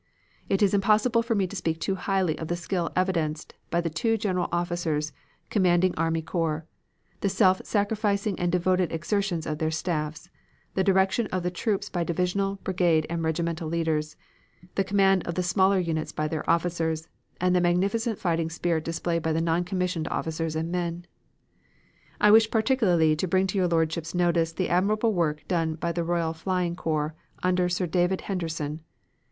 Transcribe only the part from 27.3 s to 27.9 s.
under Sir